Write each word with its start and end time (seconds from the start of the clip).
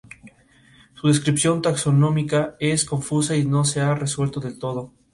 Su 0.95 1.09
descripción 1.09 1.61
taxonómica 1.61 2.55
es 2.59 2.85
confusa 2.85 3.35
y 3.35 3.45
no 3.45 3.65
se 3.65 3.81
ha 3.81 3.93
resuelto 3.93 4.39
del 4.39 4.57
todo. 4.57 4.91